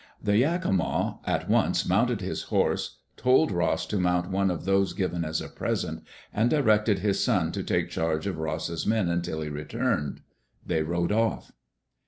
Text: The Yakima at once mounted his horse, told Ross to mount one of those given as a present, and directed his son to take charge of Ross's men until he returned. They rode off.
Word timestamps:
The 0.19 0.37
Yakima 0.39 1.19
at 1.25 1.47
once 1.47 1.87
mounted 1.87 2.21
his 2.21 2.41
horse, 2.45 2.97
told 3.17 3.51
Ross 3.51 3.85
to 3.85 3.99
mount 3.99 4.31
one 4.31 4.49
of 4.49 4.65
those 4.65 4.93
given 4.93 5.23
as 5.23 5.41
a 5.41 5.47
present, 5.47 6.01
and 6.33 6.49
directed 6.49 6.97
his 6.97 7.23
son 7.23 7.51
to 7.51 7.61
take 7.61 7.89
charge 7.91 8.25
of 8.25 8.39
Ross's 8.39 8.87
men 8.87 9.09
until 9.09 9.41
he 9.41 9.49
returned. 9.49 10.21
They 10.65 10.81
rode 10.81 11.11
off. 11.11 11.51